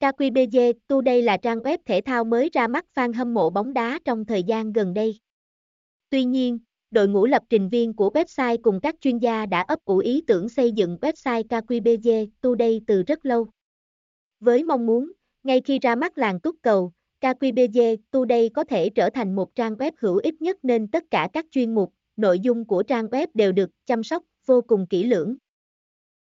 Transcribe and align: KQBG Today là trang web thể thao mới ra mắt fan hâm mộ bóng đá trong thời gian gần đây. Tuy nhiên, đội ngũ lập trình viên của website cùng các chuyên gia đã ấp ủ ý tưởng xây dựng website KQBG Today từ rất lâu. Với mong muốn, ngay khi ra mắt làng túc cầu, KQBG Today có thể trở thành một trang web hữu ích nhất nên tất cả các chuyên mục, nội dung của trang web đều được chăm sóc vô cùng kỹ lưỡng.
KQBG 0.00 0.72
Today 0.88 1.22
là 1.22 1.36
trang 1.36 1.58
web 1.58 1.78
thể 1.86 2.00
thao 2.00 2.24
mới 2.24 2.50
ra 2.52 2.68
mắt 2.68 2.84
fan 2.94 3.12
hâm 3.12 3.34
mộ 3.34 3.50
bóng 3.50 3.72
đá 3.72 3.98
trong 4.04 4.24
thời 4.24 4.42
gian 4.42 4.72
gần 4.72 4.94
đây. 4.94 5.18
Tuy 6.10 6.24
nhiên, 6.24 6.58
đội 6.90 7.08
ngũ 7.08 7.26
lập 7.26 7.42
trình 7.48 7.68
viên 7.68 7.94
của 7.94 8.10
website 8.14 8.58
cùng 8.62 8.80
các 8.80 8.94
chuyên 9.00 9.18
gia 9.18 9.46
đã 9.46 9.60
ấp 9.60 9.84
ủ 9.84 9.98
ý 9.98 10.22
tưởng 10.26 10.48
xây 10.48 10.72
dựng 10.72 10.98
website 11.00 11.42
KQBG 11.42 12.26
Today 12.40 12.80
từ 12.86 13.02
rất 13.02 13.26
lâu. 13.26 13.48
Với 14.40 14.64
mong 14.64 14.86
muốn, 14.86 15.12
ngay 15.42 15.60
khi 15.64 15.78
ra 15.78 15.94
mắt 15.94 16.18
làng 16.18 16.40
túc 16.40 16.56
cầu, 16.62 16.92
KQBG 17.20 17.96
Today 18.10 18.48
có 18.54 18.64
thể 18.64 18.90
trở 18.90 19.10
thành 19.10 19.36
một 19.36 19.54
trang 19.54 19.74
web 19.74 19.92
hữu 19.98 20.16
ích 20.16 20.42
nhất 20.42 20.56
nên 20.62 20.88
tất 20.88 21.04
cả 21.10 21.28
các 21.32 21.46
chuyên 21.50 21.74
mục, 21.74 21.92
nội 22.16 22.40
dung 22.40 22.64
của 22.64 22.82
trang 22.82 23.06
web 23.06 23.26
đều 23.34 23.52
được 23.52 23.70
chăm 23.86 24.02
sóc 24.02 24.22
vô 24.46 24.60
cùng 24.60 24.86
kỹ 24.86 25.04
lưỡng. 25.04 25.36